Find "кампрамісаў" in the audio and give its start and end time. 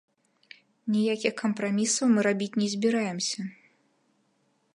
1.43-2.05